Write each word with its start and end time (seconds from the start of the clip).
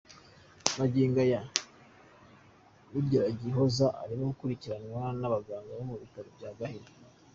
Magingo 0.77 1.19
aya 1.25 1.41
Ugiragihoza 2.97 3.85
arimo 4.03 4.23
gukurikiranwa 4.31 5.01
n’ 5.19 5.23
abaganga 5.27 5.71
bo 5.77 5.83
ku 5.89 5.95
bitaro 6.01 6.29
bya 6.37 6.51
Gahini. 6.57 6.89